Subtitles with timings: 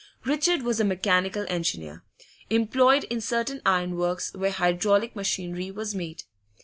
[0.25, 2.03] Richard was a mechanical engineer,
[2.49, 6.23] employed in certain ironworks where hydraulic machinery was made.